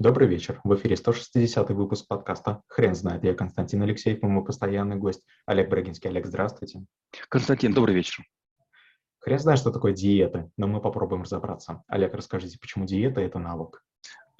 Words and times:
Добрый 0.00 0.26
вечер. 0.28 0.62
В 0.64 0.74
эфире 0.76 0.96
160 0.96 1.68
выпуск 1.72 2.08
подкаста 2.08 2.62
«Хрен 2.68 2.94
знает». 2.94 3.22
Я 3.22 3.34
Константин 3.34 3.82
Алексеев, 3.82 4.22
мой 4.22 4.42
постоянный 4.42 4.96
гость 4.96 5.20
Олег 5.44 5.68
Брагинский. 5.68 6.08
Олег, 6.08 6.24
здравствуйте. 6.24 6.86
Константин, 7.28 7.74
добрый 7.74 7.94
вечер. 7.94 8.24
Хрен 9.18 9.38
знает, 9.38 9.58
что 9.58 9.70
такое 9.70 9.92
диета, 9.92 10.48
но 10.56 10.68
мы 10.68 10.80
попробуем 10.80 11.24
разобраться. 11.24 11.82
Олег, 11.86 12.14
расскажите, 12.14 12.56
почему 12.58 12.86
диета– 12.86 13.20
это 13.20 13.38
навык? 13.38 13.82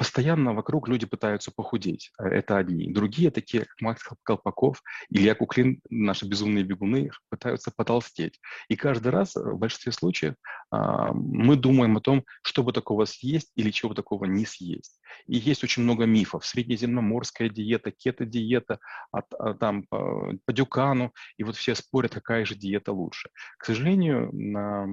Постоянно 0.01 0.55
вокруг 0.55 0.89
люди 0.89 1.05
пытаются 1.05 1.53
похудеть. 1.55 2.11
Э, 2.19 2.25
это 2.25 2.57
одни. 2.57 2.91
Другие, 2.91 3.31
такие 3.31 3.67
как 3.67 3.81
Макс 3.83 4.03
Колпаков, 4.23 4.83
Илья 5.11 5.35
Куклин, 5.35 5.83
наши 5.91 6.27
безумные 6.27 6.65
бегуны, 6.65 7.11
пытаются 7.29 7.71
потолстеть. 7.71 8.41
И 8.69 8.77
каждый 8.77 9.09
раз, 9.09 9.37
э, 9.37 9.41
в 9.41 9.59
большинстве 9.59 9.93
случаев, 9.93 10.37
а, 10.71 11.13
мы 11.13 11.55
думаем 11.55 11.99
о 11.99 12.01
том, 12.01 12.25
что 12.43 12.63
бы 12.63 12.73
такого 12.73 13.05
съесть 13.05 13.53
или 13.57 13.71
чего 13.71 13.91
бы 13.91 13.95
такого 13.95 14.25
не 14.25 14.47
съесть. 14.47 14.99
И 15.27 15.37
есть 15.37 15.63
очень 15.65 15.83
много 15.83 16.07
мифов. 16.07 16.47
Среднеземноморская 16.47 17.51
диета, 17.51 17.91
кето-диета, 17.91 18.79
а, 19.13 19.53
там 19.53 19.85
по 19.91 20.33
Дюкану, 20.49 21.13
и 21.37 21.45
вот 21.45 21.57
все 21.57 21.75
спорят, 21.75 22.15
какая 22.15 22.47
же 22.47 22.55
диета 22.55 22.95
лучше. 22.95 23.29
К 23.59 23.67
сожалению, 23.67 24.31
на, 24.33 24.87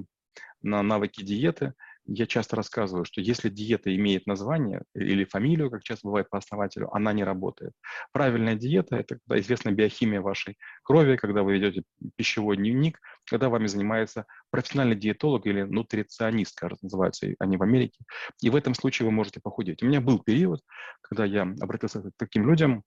на 0.61 0.83
навыки 0.83 1.23
диеты– 1.23 1.75
я 2.07 2.25
часто 2.25 2.55
рассказываю, 2.55 3.05
что 3.05 3.21
если 3.21 3.49
диета 3.49 3.93
имеет 3.95 4.25
название 4.25 4.83
или 4.95 5.25
фамилию, 5.25 5.69
как 5.69 5.83
часто 5.83 6.07
бывает 6.07 6.29
по 6.29 6.37
основателю, 6.37 6.93
она 6.95 7.13
не 7.13 7.23
работает. 7.23 7.73
Правильная 8.11 8.55
диета– 8.55 8.95
это 8.97 9.19
когда 9.19 9.39
известна 9.39 9.71
биохимия 9.71 10.21
вашей 10.21 10.57
крови, 10.83 11.17
когда 11.17 11.43
вы 11.43 11.53
ведете 11.53 11.83
пищевой 12.15 12.57
дневник, 12.57 12.99
когда 13.25 13.49
вами 13.49 13.67
занимается 13.67 14.25
профессиональный 14.49 14.95
диетолог 14.95 15.45
или 15.45 15.63
нутриционист, 15.63 16.57
кажется, 16.57 16.85
называются 16.85 17.27
они 17.39 17.57
в 17.57 17.63
Америке. 17.63 17.99
И 18.41 18.49
в 18.49 18.55
этом 18.55 18.73
случае 18.73 19.07
вы 19.07 19.11
можете 19.11 19.41
похудеть. 19.41 19.83
У 19.83 19.85
меня 19.85 20.01
был 20.01 20.19
период, 20.19 20.61
когда 21.01 21.25
я 21.25 21.41
обратился 21.59 22.01
к 22.01 22.11
таким 22.17 22.47
людям, 22.47 22.83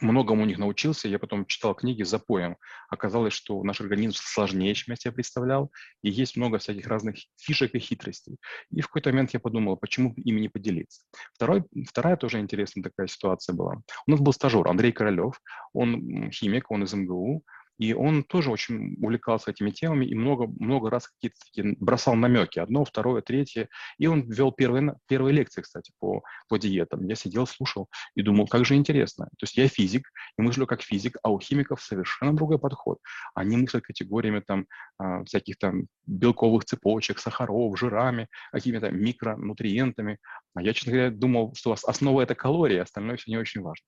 многому 0.00 0.42
у 0.42 0.46
них 0.46 0.58
научился, 0.58 1.08
я 1.08 1.18
потом 1.18 1.46
читал 1.46 1.74
книги 1.74 2.02
за 2.02 2.18
поем. 2.18 2.56
Оказалось, 2.88 3.32
что 3.32 3.62
наш 3.62 3.80
организм 3.80 4.16
сложнее, 4.16 4.74
чем 4.74 4.92
я 4.92 4.96
себе 4.96 5.12
представлял, 5.12 5.70
и 6.02 6.10
есть 6.10 6.36
много 6.36 6.58
всяких 6.58 6.86
разных 6.86 7.16
фишек 7.36 7.74
и 7.74 7.78
хитростей. 7.78 8.36
И 8.70 8.80
в 8.80 8.86
какой-то 8.86 9.10
момент 9.10 9.32
я 9.32 9.40
подумал, 9.40 9.76
почему 9.76 10.14
ими 10.16 10.40
не 10.40 10.48
поделиться. 10.48 11.02
Второй, 11.34 11.64
вторая 11.88 12.16
тоже 12.16 12.38
интересная 12.38 12.82
такая 12.82 13.06
ситуация 13.06 13.54
была. 13.54 13.82
У 14.06 14.10
нас 14.10 14.20
был 14.20 14.32
стажер 14.32 14.66
Андрей 14.68 14.92
Королев, 14.92 15.40
он 15.72 16.30
химик, 16.30 16.70
он 16.70 16.84
из 16.84 16.94
МГУ, 16.94 17.44
и 17.80 17.94
он 17.94 18.24
тоже 18.24 18.50
очень 18.50 18.94
увлекался 19.00 19.52
этими 19.52 19.70
темами 19.70 20.04
и 20.04 20.14
много, 20.14 20.46
много 20.58 20.90
раз 20.90 21.08
какие-то 21.08 21.38
такие 21.42 21.76
бросал 21.80 22.14
намеки, 22.14 22.58
одно, 22.58 22.84
второе, 22.84 23.22
третье. 23.22 23.70
И 23.96 24.06
он 24.06 24.30
вел 24.30 24.52
первые, 24.52 24.96
первые 25.08 25.34
лекции, 25.34 25.62
кстати, 25.62 25.90
по, 25.98 26.22
по 26.50 26.58
диетам. 26.58 27.06
Я 27.06 27.14
сидел, 27.14 27.46
слушал 27.46 27.88
и 28.14 28.20
думал, 28.20 28.46
как 28.48 28.66
же 28.66 28.74
интересно. 28.74 29.28
То 29.38 29.44
есть 29.44 29.56
я 29.56 29.66
физик 29.66 30.10
и 30.38 30.42
мыслю 30.42 30.66
как 30.66 30.82
физик, 30.82 31.16
а 31.22 31.30
у 31.30 31.40
химиков 31.40 31.80
совершенно 31.80 32.36
другой 32.36 32.58
подход. 32.58 32.98
Они 33.34 33.56
мыслят 33.56 33.82
категориями 33.82 34.40
там 34.46 34.66
а, 34.98 35.24
всяких 35.24 35.56
там 35.56 35.86
белковых 36.04 36.66
цепочек, 36.66 37.18
сахаров, 37.18 37.78
жирами, 37.78 38.28
какими-то 38.52 38.90
микронутриентами. 38.90 40.18
А 40.54 40.60
я, 40.60 40.74
честно 40.74 40.92
говоря, 40.92 41.10
думал, 41.10 41.54
что 41.54 41.74
основа– 41.82 42.20
это 42.22 42.34
калории, 42.34 42.76
остальное 42.76 43.16
все 43.16 43.30
не 43.30 43.38
очень 43.38 43.62
важно. 43.62 43.86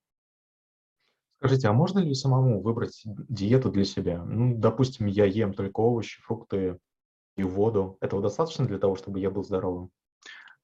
Скажите, 1.42 1.66
а 1.66 1.72
можно 1.72 1.98
ли 1.98 2.14
самому 2.14 2.62
выбрать 2.62 3.02
диету 3.04 3.68
для 3.72 3.84
себя? 3.84 4.22
Ну, 4.22 4.56
допустим, 4.56 5.06
я 5.06 5.24
ем 5.24 5.54
только 5.54 5.80
овощи, 5.80 6.22
фрукты 6.22 6.78
и 7.36 7.42
воду. 7.42 7.98
Этого 8.00 8.22
достаточно 8.22 8.64
для 8.64 8.78
того, 8.78 8.94
чтобы 8.94 9.18
я 9.18 9.28
был 9.28 9.42
здоровым? 9.42 9.90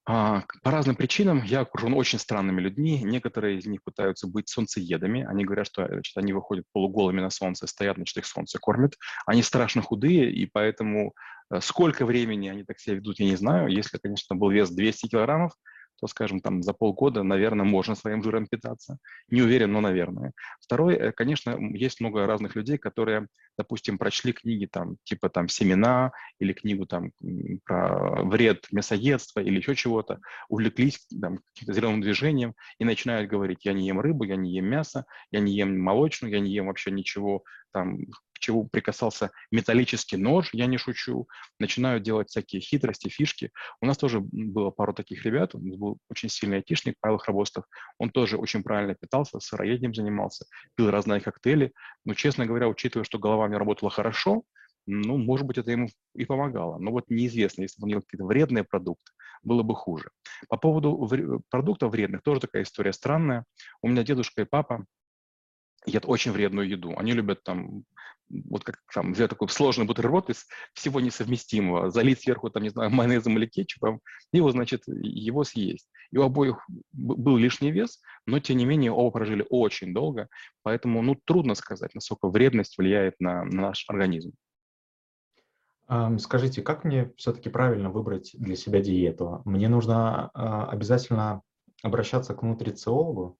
А, 0.06 0.44
по 0.62 0.70
разным 0.70 0.94
причинам 0.94 1.42
я 1.42 1.62
окружен 1.62 1.94
очень 1.94 2.20
странными 2.20 2.60
людьми. 2.60 3.02
Некоторые 3.02 3.58
из 3.58 3.66
них 3.66 3.82
пытаются 3.82 4.28
быть 4.28 4.48
солнцеедами. 4.48 5.26
Они 5.28 5.44
говорят, 5.44 5.66
что 5.66 5.84
значит, 5.84 6.16
они 6.16 6.32
выходят 6.32 6.64
полуголыми 6.72 7.20
на 7.22 7.30
солнце, 7.30 7.66
стоят, 7.66 7.96
значит, 7.96 8.16
их 8.16 8.26
солнце 8.26 8.60
кормит. 8.60 8.94
Они 9.26 9.42
страшно 9.42 9.82
худые, 9.82 10.30
и 10.30 10.46
поэтому 10.46 11.12
э, 11.50 11.58
сколько 11.60 12.06
времени 12.06 12.50
они 12.50 12.62
так 12.62 12.78
себя 12.78 12.94
ведут, 12.94 13.18
я 13.18 13.26
не 13.26 13.34
знаю. 13.34 13.66
Если, 13.66 13.98
конечно, 13.98 14.36
был 14.36 14.50
вес 14.50 14.70
200 14.70 15.08
килограммов, 15.08 15.54
то, 16.00 16.06
скажем, 16.06 16.40
там 16.40 16.62
за 16.62 16.72
полгода, 16.72 17.22
наверное, 17.22 17.64
можно 17.64 17.94
своим 17.94 18.22
жиром 18.22 18.46
питаться. 18.46 18.98
Не 19.28 19.42
уверен, 19.42 19.72
но, 19.72 19.80
наверное. 19.80 20.32
Второй, 20.60 20.94
э, 20.94 21.12
конечно, 21.12 21.56
есть 21.72 22.00
много 22.00 22.26
разных 22.26 22.56
людей, 22.56 22.78
которые, 22.78 23.26
допустим, 23.56 23.98
прочли 23.98 24.32
книги 24.32 24.66
там, 24.66 24.96
типа 25.04 25.28
там 25.28 25.48
«Семена» 25.48 26.12
или 26.38 26.52
книгу 26.52 26.86
там 26.86 27.10
про 27.64 28.22
вред 28.22 28.66
мясоедства 28.70 29.40
или 29.40 29.58
еще 29.58 29.74
чего-то, 29.74 30.20
увлеклись 30.48 31.06
там, 31.20 31.40
зеленым 31.60 32.00
движением 32.00 32.54
и 32.78 32.84
начинают 32.84 33.30
говорить, 33.30 33.64
я 33.64 33.72
не 33.72 33.86
ем 33.86 34.00
рыбу, 34.00 34.24
я 34.24 34.36
не 34.36 34.52
ем 34.52 34.66
мясо, 34.66 35.04
я 35.30 35.40
не 35.40 35.54
ем 35.54 35.80
молочную, 35.80 36.32
я 36.32 36.40
не 36.40 36.50
ем 36.50 36.66
вообще 36.66 36.90
ничего 36.90 37.42
там 37.72 37.98
к 38.38 38.40
чему 38.40 38.68
прикасался 38.68 39.30
металлический 39.50 40.16
нож, 40.16 40.50
я 40.52 40.66
не 40.66 40.78
шучу, 40.78 41.28
начинают 41.58 42.02
делать 42.02 42.30
всякие 42.30 42.60
хитрости, 42.60 43.08
фишки. 43.08 43.50
У 43.80 43.86
нас 43.86 43.98
тоже 43.98 44.20
было 44.20 44.70
пару 44.70 44.94
таких 44.94 45.24
ребят, 45.24 45.54
у 45.54 45.58
нас 45.58 45.76
был 45.76 45.98
очень 46.08 46.28
сильный 46.28 46.58
айтишник 46.58 46.96
Павел 47.00 47.18
Храбостов, 47.18 47.64
он 47.98 48.10
тоже 48.10 48.36
очень 48.36 48.62
правильно 48.62 48.94
питался, 48.94 49.40
сыроедением 49.40 49.94
занимался, 49.94 50.46
пил 50.76 50.90
разные 50.90 51.20
коктейли, 51.20 51.72
но, 52.04 52.14
честно 52.14 52.46
говоря, 52.46 52.68
учитывая, 52.68 53.04
что 53.04 53.18
голова 53.18 53.48
не 53.48 53.56
работала 53.56 53.90
хорошо, 53.90 54.44
ну, 54.86 55.18
может 55.18 55.46
быть, 55.46 55.58
это 55.58 55.70
ему 55.70 55.88
и 56.14 56.24
помогало. 56.24 56.78
Но 56.78 56.90
вот 56.92 57.10
неизвестно, 57.10 57.62
если 57.62 57.78
бы 57.78 57.84
он 57.86 57.90
ел 57.90 58.00
какие-то 58.00 58.24
вредные 58.24 58.64
продукты, 58.64 59.12
было 59.42 59.62
бы 59.62 59.74
хуже. 59.74 60.10
По 60.48 60.56
поводу 60.56 61.42
продуктов 61.50 61.92
вредных 61.92 62.22
тоже 62.22 62.40
такая 62.40 62.62
история 62.62 62.94
странная. 62.94 63.44
У 63.82 63.88
меня 63.88 64.02
дедушка 64.02 64.42
и 64.42 64.46
папа 64.46 64.86
едят 65.86 66.04
очень 66.06 66.32
вредную 66.32 66.68
еду. 66.68 66.94
Они 66.96 67.12
любят 67.12 67.42
там, 67.42 67.84
вот 68.30 68.64
как 68.64 68.78
там, 68.92 69.12
взять 69.12 69.30
такой 69.30 69.48
сложный 69.48 69.86
бутерброд 69.86 70.30
из 70.30 70.46
всего 70.74 71.00
несовместимого, 71.00 71.90
залить 71.90 72.20
сверху, 72.20 72.50
там, 72.50 72.62
не 72.62 72.70
знаю, 72.70 72.90
майонезом 72.90 73.36
или 73.38 73.46
кетчупом, 73.46 74.00
и 74.32 74.38
его, 74.38 74.50
значит, 74.50 74.82
его 74.86 75.44
съесть. 75.44 75.88
И 76.10 76.18
у 76.18 76.22
обоих 76.22 76.66
был 76.92 77.36
лишний 77.36 77.70
вес, 77.70 78.00
но, 78.26 78.38
тем 78.38 78.56
не 78.56 78.64
менее, 78.64 78.92
оба 78.92 79.10
прожили 79.10 79.46
очень 79.48 79.94
долго, 79.94 80.28
поэтому, 80.62 81.02
ну, 81.02 81.16
трудно 81.24 81.54
сказать, 81.54 81.94
насколько 81.94 82.28
вредность 82.28 82.78
влияет 82.78 83.14
на, 83.20 83.44
на 83.44 83.62
наш 83.68 83.84
организм. 83.88 84.32
Скажите, 86.18 86.60
как 86.60 86.84
мне 86.84 87.12
все-таки 87.16 87.48
правильно 87.48 87.88
выбрать 87.88 88.32
для 88.34 88.56
себя 88.56 88.80
диету? 88.80 89.40
Мне 89.46 89.70
нужно 89.70 90.30
а, 90.34 90.66
обязательно 90.66 91.40
обращаться 91.82 92.34
к 92.34 92.42
нутрициологу? 92.42 93.38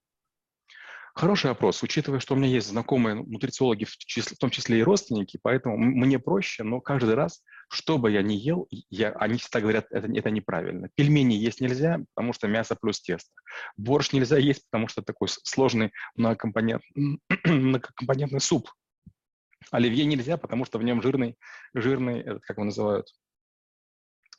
Хороший 1.19 1.47
вопрос, 1.47 1.83
учитывая, 1.83 2.21
что 2.21 2.35
у 2.35 2.37
меня 2.37 2.47
есть 2.47 2.69
знакомые 2.69 3.17
нутрициологи, 3.17 3.83
в, 3.83 3.99
числе, 3.99 4.37
в 4.37 4.39
том 4.39 4.51
числе 4.51 4.79
и 4.79 4.85
родственники, 4.85 5.37
поэтому 5.43 5.77
мне 5.77 6.21
проще, 6.21 6.63
но 6.63 6.81
каждый 6.81 7.17
раз, 7.17 7.43
что 7.69 7.99
бы 7.99 8.13
я 8.13 8.23
ни 8.23 8.35
ел, 8.35 8.69
я, 8.89 9.11
они 9.15 9.39
всегда 9.39 9.61
говорят, 9.61 9.87
это, 9.91 10.07
это 10.13 10.31
неправильно. 10.31 10.91
Пельмени 10.95 11.35
есть 11.35 11.61
нельзя, 11.61 11.99
потому 12.15 12.33
что 12.33 12.47
мясо 12.47 12.77
плюс 12.81 13.01
тесто. 13.01 13.33
Борщ 13.77 14.13
нельзя 14.13 14.39
есть, 14.39 14.63
потому 14.71 14.87
что 14.87 15.03
такой 15.03 15.27
сложный 15.29 15.91
многокомпонент, 16.15 16.85
многокомпонентный 17.45 18.41
суп. 18.41 18.71
Оливье 19.73 20.05
нельзя, 20.05 20.37
потому 20.37 20.67
что 20.67 20.79
в 20.79 20.85
нем 20.85 21.03
жирный, 21.03 21.35
жирный, 21.75 22.21
этот, 22.21 22.45
как 22.45 22.59
его 22.59 22.65
называют, 22.67 23.09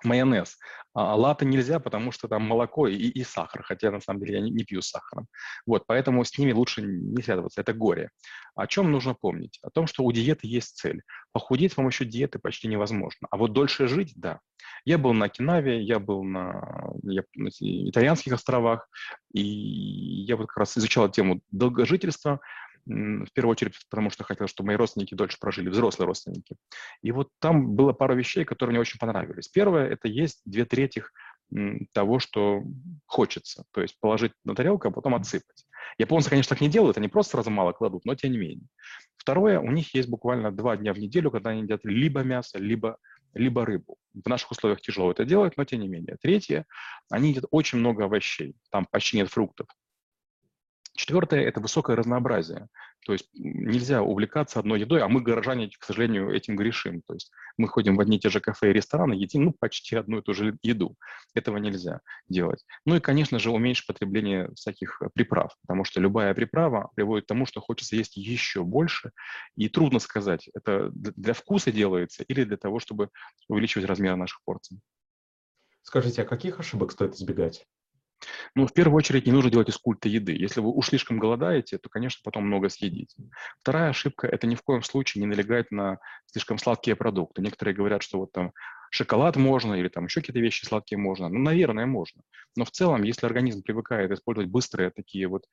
майонез. 0.04 0.58
А 0.94 1.16
латы 1.16 1.46
нельзя, 1.46 1.80
потому 1.80 2.12
что 2.12 2.28
там 2.28 2.44
молоко 2.44 2.88
и, 2.88 2.96
и 2.96 3.24
сахар, 3.24 3.64
хотя 3.64 3.92
на 3.92 4.02
самом 4.02 4.22
деле 4.22 4.36
я 4.36 4.42
не, 4.42 4.52
не 4.52 4.64
пью 4.64 4.82
с 4.82 4.90
сахаром. 4.90 5.28
Вот, 5.66 5.84
поэтому 5.88 6.24
с 6.24 6.38
ними 6.38 6.52
лучше 6.52 6.82
не 6.82 7.22
связываться, 7.22 7.62
это 7.62 7.74
горе. 7.74 8.10
О 8.56 8.68
чем 8.68 8.92
нужно 8.92 9.14
помнить? 9.14 9.60
О 9.62 9.70
том, 9.70 9.88
что 9.88 10.04
у 10.04 10.12
диеты 10.12 10.48
есть 10.48 10.78
цель. 10.78 11.04
Похудеть 11.32 11.74
с 11.74 11.76
помощью 11.76 12.08
диеты 12.08 12.40
почти 12.40 12.68
невозможно, 12.68 13.28
а 13.30 13.38
вот 13.38 13.54
дольше 13.54 13.88
жить– 13.88 14.14
да. 14.16 14.40
Я 14.86 14.98
был 14.98 15.14
на 15.14 15.26
Окинаве, 15.26 15.82
я 15.82 16.00
был 16.00 16.24
на, 16.24 16.92
я, 17.04 17.24
на 17.36 17.50
итальянских 17.50 18.34
островах, 18.34 18.90
и 19.34 19.42
я 19.42 20.36
вот 20.36 20.48
как 20.48 20.58
раз 20.58 20.78
изучал 20.78 21.10
тему 21.10 21.42
долгожительства, 21.52 22.40
в 22.90 23.32
первую 23.34 23.52
очередь, 23.52 23.74
потому 23.90 24.10
что 24.10 24.24
хотел, 24.24 24.48
чтобы 24.48 24.68
мои 24.68 24.76
родственники 24.76 25.14
дольше 25.14 25.38
прожили, 25.40 25.70
взрослые 25.70 26.08
родственники. 26.08 26.56
И 27.02 27.12
вот 27.12 27.30
там 27.40 27.76
было 27.76 27.94
пару 27.94 28.16
вещей, 28.16 28.46
которые 28.46 28.72
мне 28.72 28.82
очень 28.82 29.00
понравились. 29.00 29.48
Первое– 29.48 29.88
это 29.90 30.08
есть 30.08 30.42
две 30.46 30.66
трети 30.66 31.04
того, 31.94 32.20
что 32.20 32.64
хочется. 33.06 33.64
То 33.72 33.82
есть 33.82 34.00
положить 34.00 34.34
на 34.44 34.56
тарелку, 34.56 34.88
а 34.88 34.92
потом 34.92 35.16
отсыпать. 35.16 35.66
Японцы, 35.98 36.30
конечно, 36.30 36.56
так 36.56 36.62
не 36.62 36.70
делают, 36.70 36.98
они 36.98 37.08
просто 37.08 37.32
сразу 37.32 37.50
мало 37.50 37.74
кладут, 37.74 38.06
но 38.06 38.16
тем 38.16 38.32
не 38.32 38.38
менее. 38.38 38.68
Второе, 39.18 39.60
у 39.60 39.72
них 39.72 39.94
есть 39.94 40.10
буквально 40.10 40.52
два 40.52 40.78
дня 40.78 40.94
в 40.94 41.00
неделю, 41.00 41.30
когда 41.30 41.52
они 41.52 41.64
едят 41.64 41.82
либо 41.84 42.22
мясо, 42.22 42.58
либо, 42.58 42.98
либо 43.34 43.66
рыбу. 43.66 43.98
В 44.14 44.28
наших 44.28 44.52
условиях 44.52 44.82
тяжело 44.82 45.12
это 45.12 45.26
делать, 45.26 45.58
но 45.58 45.66
тем 45.66 45.82
не 45.82 45.88
менее. 45.88 46.18
Третье, 46.22 46.66
они 47.10 47.30
едят 47.30 47.46
очень 47.52 47.80
много 47.80 48.06
овощей, 48.06 48.56
там 48.72 48.88
почти 48.90 49.18
нет 49.18 49.30
фруктов. 49.30 49.68
Четвертое– 51.00 51.44
это 51.48 51.62
высокое 51.62 51.96
разнообразие. 51.96 52.68
То 53.06 53.14
есть 53.14 53.30
нельзя 53.34 54.04
увлекаться 54.04 54.60
одной 54.60 54.82
едой, 54.82 55.02
а 55.02 55.08
мы, 55.08 55.22
горожане, 55.22 55.70
к 55.70 55.86
сожалению, 55.86 56.30
этим 56.30 56.58
грешим. 56.58 57.02
То 57.08 57.14
есть 57.14 57.32
мы 57.56 57.70
ходим 57.70 57.96
в 57.96 58.02
одни 58.02 58.18
и 58.18 58.20
те 58.20 58.30
же 58.30 58.42
кафе 58.42 58.72
и 58.72 58.74
рестораны, 58.74 59.14
едим 59.14 59.46
ну, 59.46 59.56
почти 59.58 59.96
одну 59.96 60.20
и 60.20 60.22
ту 60.22 60.34
же 60.34 60.58
еду. 60.62 60.98
Этого 61.34 61.56
нельзя 61.56 62.02
делать. 62.28 62.66
Ну 62.86 62.98
и, 62.98 63.00
конечно 63.00 63.40
же, 63.40 63.50
уменьшить 63.50 63.88
потребление 63.88 64.52
всяких 64.56 65.02
приправ, 65.14 65.56
потому 65.62 65.86
что 65.86 66.02
любая 66.02 66.34
приправа 66.34 66.92
приводит 66.96 67.24
к 67.24 67.30
тому, 67.30 67.46
что 67.46 67.62
хочется 67.62 67.96
есть 67.96 68.18
еще 68.18 68.66
больше. 68.66 69.12
И 69.56 69.70
трудно 69.70 70.00
сказать, 70.00 70.50
это 70.54 70.90
для 70.92 71.34
вкуса 71.34 71.72
делается 71.72 72.24
или 72.24 72.44
для 72.44 72.58
того, 72.58 72.82
чтобы 72.82 73.08
увеличивать 73.48 73.88
размер 73.88 74.18
наших 74.18 74.42
порций. 74.44 74.82
Скажите, 75.82 76.24
а 76.24 76.26
каких 76.26 76.60
ошибок 76.60 76.92
стоит 76.92 77.16
избегать? 77.16 77.66
Ну, 78.56 78.68
в 78.68 78.74
первую 78.74 78.98
очередь, 78.98 79.26
не 79.26 79.32
нужно 79.32 79.50
делать 79.50 79.70
из 79.70 79.78
культа 79.78 80.10
еды. 80.10 80.34
Если 80.34 80.60
вы 80.60 80.70
уж 80.70 80.88
слишком 80.88 81.20
голодаете, 81.20 81.78
то, 81.78 81.90
конечно, 81.90 82.22
потом 82.24 82.46
много 82.46 82.70
съедите. 82.70 83.16
Вторая 83.60 83.90
ошибка– 83.90 84.28
это 84.32 84.48
ни 84.48 84.56
в 84.56 84.62
коем 84.62 84.84
случае 84.84 85.22
не 85.22 85.28
налегать 85.28 85.72
на 85.72 86.00
слишком 86.26 86.58
сладкие 86.58 86.96
продукты. 86.96 87.42
Некоторые 87.42 87.76
говорят, 87.76 88.04
что 88.04 88.20
вот 88.20 88.32
там 88.32 88.54
шоколад 88.92 89.36
можно 89.36 89.74
или 89.76 89.88
там 89.88 90.06
еще 90.06 90.22
какие-то 90.22 90.40
вещи 90.40 90.66
сладкие 90.66 90.98
можно. 90.98 91.30
Ну, 91.30 91.40
наверное, 91.40 91.86
можно. 91.86 92.22
Но 92.56 92.66
в 92.66 92.72
целом, 92.72 93.04
если 93.04 93.26
организм 93.26 93.62
привыкает 93.62 94.12
использовать 94.12 94.50
быстрые 94.50 94.90
такие 94.90 95.28
вот 95.28 95.46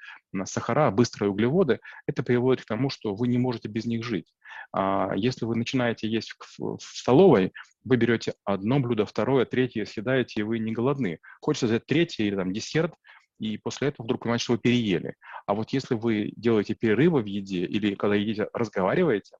сахара, 0.44 0.90
быстрые 0.90 1.30
углеводы, 1.30 1.80
это 2.06 2.22
приводит 2.22 2.64
к 2.64 2.68
тому, 2.68 2.90
что 2.90 3.14
вы 3.14 3.28
не 3.28 3.38
можете 3.38 3.68
без 3.68 3.84
них 3.84 4.04
жить. 4.04 4.32
А 4.72 5.12
если 5.14 5.44
вы 5.44 5.56
начинаете 5.56 6.08
есть 6.08 6.34
в, 6.58 6.78
столовой, 6.80 7.52
вы 7.84 7.96
берете 7.96 8.34
одно 8.44 8.80
блюдо, 8.80 9.06
второе, 9.06 9.44
третье, 9.44 9.84
съедаете, 9.84 10.40
и 10.40 10.42
вы 10.42 10.58
не 10.58 10.72
голодны. 10.72 11.18
Хочется 11.40 11.66
взять 11.66 11.86
третье 11.86 12.24
или 12.24 12.34
там 12.34 12.52
десерт, 12.52 12.94
и 13.38 13.58
после 13.58 13.88
этого 13.88 14.04
вдруг 14.04 14.22
понимаете, 14.22 14.44
что 14.44 14.52
вы 14.54 14.58
переели. 14.58 15.14
А 15.46 15.54
вот 15.54 15.70
если 15.70 15.94
вы 15.94 16.32
делаете 16.36 16.74
перерывы 16.74 17.22
в 17.22 17.26
еде 17.26 17.64
или 17.66 17.94
когда 17.94 18.16
едите, 18.16 18.48
разговариваете, 18.52 19.36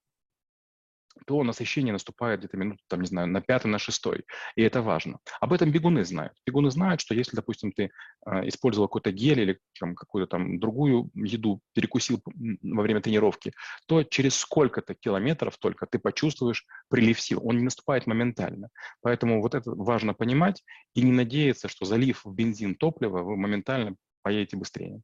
то 1.27 1.43
насыщение 1.43 1.93
наступает 1.93 2.41
где-то 2.41 2.57
минут, 2.57 2.79
там, 2.89 3.01
не 3.01 3.07
знаю, 3.07 3.29
на 3.29 3.41
пятый, 3.41 3.67
на 3.67 3.79
шестой. 3.79 4.25
И 4.55 4.63
это 4.63 4.83
важно. 4.83 5.19
Об 5.41 5.53
этом 5.53 5.71
бегуны 5.71 6.05
знают. 6.05 6.33
Бегуны 6.47 6.71
знают, 6.71 7.01
что 7.01 7.15
если, 7.15 7.37
допустим, 7.37 7.73
ты 7.73 7.91
э, 8.27 8.49
использовал 8.49 8.89
какой-то 8.89 9.13
гель 9.13 9.41
или 9.41 9.59
там, 9.79 9.95
какую-то 9.95 10.31
там 10.31 10.59
другую 10.59 11.11
еду, 11.15 11.61
перекусил 11.75 12.23
во 12.25 12.83
время 12.83 13.01
тренировки, 13.01 13.53
то 13.87 14.03
через 14.05 14.37
сколько-то 14.37 14.95
километров 14.95 15.57
только 15.59 15.87
ты 15.87 15.99
почувствуешь 15.99 16.65
прилив 16.89 17.21
сил. 17.21 17.41
Он 17.45 17.59
не 17.59 17.65
наступает 17.65 18.07
моментально. 18.07 18.69
Поэтому 19.03 19.43
вот 19.43 19.55
это 19.55 19.71
важно 19.71 20.15
понимать 20.15 20.63
и 20.95 21.03
не 21.03 21.13
надеяться, 21.13 21.69
что 21.69 21.85
залив 21.85 22.25
в 22.25 22.33
бензин 22.33 22.77
топлива, 22.77 23.23
вы 23.23 23.37
моментально 23.37 23.97
поедете 24.23 24.57
быстрее. 24.57 25.03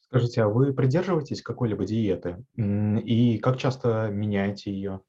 Скажите, 0.00 0.42
а 0.42 0.48
вы 0.48 0.72
придерживаетесь 0.72 1.40
какой-либо 1.40 1.84
диеты? 1.84 2.44
И 2.56 3.38
как 3.38 3.58
часто 3.58 4.08
меняете 4.10 4.72
ее? 4.72 5.02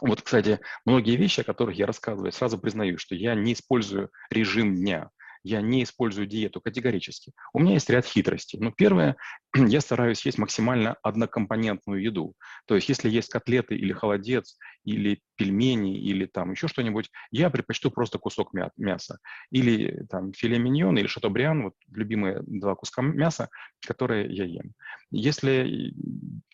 Вот, 0.00 0.22
кстати, 0.22 0.60
многие 0.84 1.16
вещи, 1.16 1.40
о 1.40 1.44
которых 1.44 1.76
я 1.76 1.86
рассказываю, 1.86 2.32
сразу 2.32 2.58
признаю, 2.58 2.98
что 2.98 3.14
я 3.14 3.34
не 3.34 3.52
использую 3.52 4.10
режим 4.30 4.74
дня 4.74 5.10
я 5.42 5.60
не 5.60 5.82
использую 5.82 6.26
диету 6.26 6.60
категорически. 6.60 7.32
У 7.52 7.60
меня 7.60 7.74
есть 7.74 7.88
ряд 7.88 8.04
хитростей. 8.04 8.58
Ну, 8.60 8.72
первое, 8.72 9.16
я 9.54 9.80
стараюсь 9.80 10.24
есть 10.26 10.38
максимально 10.38 10.96
однокомпонентную 11.02 12.02
еду. 12.02 12.34
То 12.66 12.74
есть, 12.74 12.88
если 12.88 13.08
есть 13.08 13.30
котлеты 13.30 13.74
или 13.74 13.92
холодец, 13.92 14.58
или 14.84 15.20
пельмени, 15.36 15.98
или 15.98 16.26
там 16.26 16.52
еще 16.52 16.68
что-нибудь, 16.68 17.10
я 17.30 17.50
предпочту 17.50 17.90
просто 17.90 18.18
кусок 18.18 18.52
мяса. 18.76 19.18
Или 19.50 20.04
там 20.08 20.32
филе 20.32 20.58
миньон, 20.58 20.98
или 20.98 21.06
шатобриан, 21.06 21.64
вот 21.64 21.74
любимые 21.92 22.42
два 22.46 22.74
куска 22.74 23.02
мяса, 23.02 23.48
которые 23.86 24.34
я 24.34 24.44
ем. 24.44 24.72
Если 25.10 25.92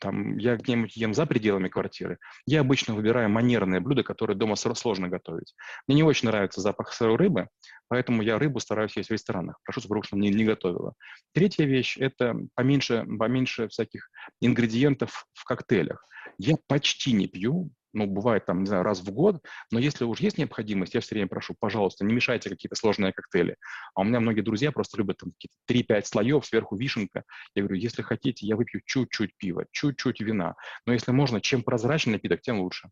там, 0.01 0.39
я 0.39 0.57
где-нибудь 0.57 0.97
ем 0.97 1.15
за 1.15 1.27
пределами 1.27 1.69
квартиры, 1.69 2.19
я 2.47 2.61
обычно 2.61 2.95
выбираю 2.95 3.29
манерные 3.29 3.81
блюда, 3.81 4.03
которые 4.03 4.37
дома 4.37 4.57
сложно 4.57 5.09
готовить. 5.09 5.55
Мне 5.87 5.97
не 5.97 6.03
очень 6.03 6.29
нравится 6.29 6.61
запах 6.61 6.93
сырой 6.93 7.17
рыбы, 7.17 7.49
поэтому 7.89 8.23
я 8.23 8.39
рыбу 8.39 8.61
стараюсь 8.61 8.97
есть 8.97 9.11
в 9.11 9.13
ресторанах. 9.13 9.59
Прошу 9.65 9.81
чтобы 9.81 10.23
не, 10.23 10.31
не 10.31 10.45
готовила. 10.45 10.95
Третья 11.33 11.65
вещь– 11.65 11.97
это 11.99 12.35
поменьше, 12.55 13.05
поменьше 13.19 13.69
всяких 13.69 14.09
ингредиентов 14.41 15.27
в 15.35 15.45
коктейлях. 15.45 16.07
Я 16.39 16.57
почти 16.67 17.13
не 17.13 17.29
пью, 17.29 17.71
ну, 17.97 18.07
бывает 18.07 18.45
там, 18.45 18.61
не 18.61 18.67
знаю, 18.67 18.83
раз 18.83 19.01
в 19.01 19.11
год, 19.11 19.43
но 19.71 19.79
если 19.79 20.05
уж 20.05 20.21
есть 20.21 20.37
необходимость, 20.37 20.95
я 20.95 21.01
все 21.01 21.15
время 21.15 21.29
прошу, 21.29 21.55
пожалуйста, 21.59 22.05
не 22.05 22.15
мешайте 22.15 22.51
какие-то 22.51 22.77
сложные 22.77 23.13
коктейли. 23.13 23.57
А 23.95 24.03
у 24.03 24.05
меня 24.05 24.21
многие 24.21 24.43
друзья 24.43 24.71
просто 24.71 24.99
любят 24.99 25.17
там 25.17 25.33
какие-то 25.33 25.95
3-5 25.95 26.05
слоев, 26.05 26.45
сверху 26.45 26.77
вишенка. 26.77 27.25
Я 27.55 27.63
говорю, 27.63 27.81
если 27.81 28.03
хотите, 28.03 28.47
я 28.47 28.57
выпью 28.57 28.83
чуть-чуть 28.85 29.37
пива, 29.39 29.65
чуть-чуть 29.73 30.21
вина. 30.21 30.57
Но 30.85 30.93
если 30.93 31.11
можно, 31.11 31.41
чем 31.41 31.63
прозрачный 31.63 32.15
напиток, 32.15 32.43
тем 32.43 32.61
лучше. 32.61 32.91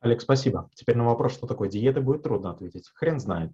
Олег, 0.00 0.22
спасибо. 0.22 0.70
Теперь 0.74 0.96
на 0.96 1.04
вопрос, 1.04 1.34
что 1.34 1.46
такое 1.46 1.68
диета, 1.68 2.00
будет 2.00 2.22
трудно 2.22 2.52
ответить. 2.52 2.90
Хрен 2.94 3.20
знает. 3.20 3.52